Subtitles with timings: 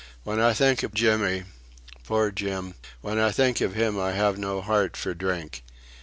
[0.23, 1.43] "When I think of Jimmy...
[2.05, 2.73] Poor Jim!
[3.01, 5.61] When I think of him I have no heart for drink.